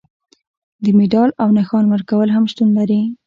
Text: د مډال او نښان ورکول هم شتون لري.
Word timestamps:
د 0.83 0.85
مډال 0.97 1.29
او 1.41 1.49
نښان 1.57 1.85
ورکول 1.89 2.29
هم 2.35 2.43
شتون 2.51 2.69
لري. 2.77 3.01